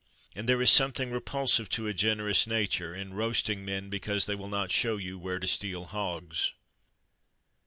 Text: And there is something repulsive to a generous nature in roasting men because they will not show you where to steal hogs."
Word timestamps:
And 0.35 0.49
there 0.49 0.63
is 0.63 0.71
something 0.71 1.11
repulsive 1.11 1.69
to 1.69 1.85
a 1.85 1.93
generous 1.93 2.47
nature 2.47 2.95
in 2.95 3.13
roasting 3.13 3.63
men 3.63 3.91
because 3.91 4.25
they 4.25 4.33
will 4.33 4.49
not 4.49 4.71
show 4.71 4.97
you 4.97 5.19
where 5.19 5.37
to 5.37 5.45
steal 5.45 5.85
hogs." 5.85 6.53